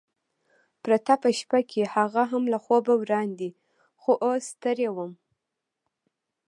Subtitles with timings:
[0.83, 3.49] پرته په شپه کې، هغه هم له خوبه وړاندې،
[4.01, 5.11] خو اوس ستړی وم.